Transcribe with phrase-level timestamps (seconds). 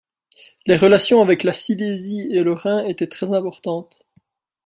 [0.65, 4.03] Les relations avec la Silésie et le Rhin étaient très importantes.